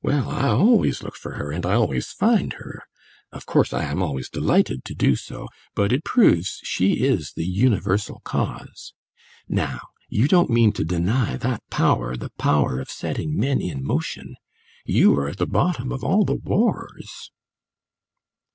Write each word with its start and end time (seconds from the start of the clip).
Well, 0.00 0.30
I 0.30 0.48
always 0.48 1.02
look 1.02 1.14
for 1.14 1.32
her, 1.32 1.50
and 1.52 1.66
I 1.66 1.74
always 1.74 2.06
find 2.10 2.54
her; 2.54 2.84
of 3.32 3.44
course, 3.44 3.74
I 3.74 3.84
am 3.84 4.02
always 4.02 4.30
delighted 4.30 4.82
to 4.86 4.94
do 4.94 5.14
so; 5.14 5.46
but 5.74 5.92
it 5.92 6.04
proves 6.06 6.58
she 6.64 7.04
is 7.04 7.34
the 7.34 7.44
universal 7.44 8.22
cause. 8.24 8.94
Now, 9.46 9.80
you 10.08 10.26
don't 10.26 10.48
mean 10.48 10.72
to 10.72 10.86
deny 10.86 11.36
that 11.36 11.68
power, 11.68 12.16
the 12.16 12.30
power 12.38 12.80
of 12.80 12.88
setting 12.88 13.38
men 13.38 13.60
in 13.60 13.84
motion. 13.84 14.36
You 14.86 15.14
are 15.18 15.28
at 15.28 15.36
the 15.36 15.46
bottom 15.46 15.92
of 15.92 16.02
all 16.02 16.24
the 16.24 16.32
wars." 16.36 17.30